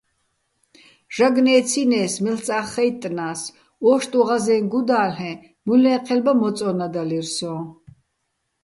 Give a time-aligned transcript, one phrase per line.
[1.15, 3.41] ჟაგნო̆ ე́ცინეს, მელ'წა́ხ ხაჲტტნა́ს,
[3.91, 5.31] ო́შტუჼ ღაზეჼ გუდა́ლ'ე,
[5.65, 7.55] მუჲლნე́ჴელბა მოწო́ნადალირ სოჼ.